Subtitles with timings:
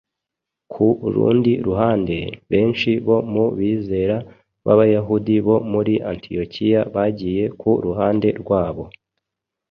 [0.71, 2.17] Ku rundi ruhande,
[2.51, 4.17] benshi bo mu bizera
[4.65, 8.83] b’Abayahudi bo muri Antiyokiya bagiye ku ruhande rw’abo